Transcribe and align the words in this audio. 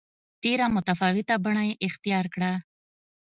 ډېره 0.43 0.65
متفاوته 0.75 1.35
بڼه 1.45 1.63
یې 1.69 1.73
اختیار 1.87 2.25
کړه. 2.33 2.51